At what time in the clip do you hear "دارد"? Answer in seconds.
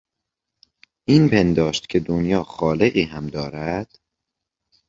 3.27-3.99